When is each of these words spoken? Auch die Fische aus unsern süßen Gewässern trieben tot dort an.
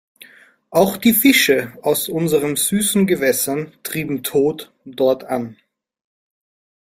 Auch 0.71 0.97
die 0.97 1.13
Fische 1.13 1.77
aus 1.83 2.09
unsern 2.09 2.55
süßen 2.55 3.05
Gewässern 3.05 3.71
trieben 3.83 4.23
tot 4.23 4.73
dort 4.83 5.25
an. 5.25 5.57